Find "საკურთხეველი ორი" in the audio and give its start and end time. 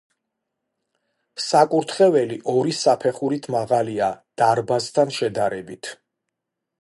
1.47-2.73